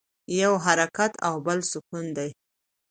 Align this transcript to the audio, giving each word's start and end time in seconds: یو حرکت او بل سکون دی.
یو 0.41 0.53
حرکت 0.65 1.11
او 1.27 1.35
بل 1.45 1.59
سکون 1.71 2.05
دی. 2.17 2.29